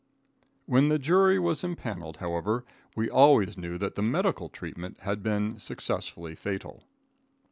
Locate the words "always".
3.07-3.55